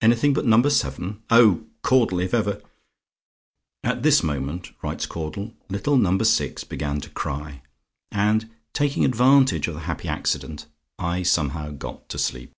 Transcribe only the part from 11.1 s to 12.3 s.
somehow got to